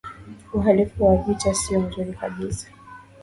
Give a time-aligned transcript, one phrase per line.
[0.53, 2.67] uhalifu wa kivita siyo mzuri kabisa